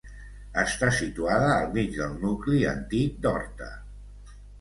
Està 0.59 0.87
situada 0.99 1.51
al 1.55 1.67
mig 1.75 1.91
del 1.97 2.15
nucli 2.23 2.63
antic 2.71 3.21
d'Horta. 3.27 3.69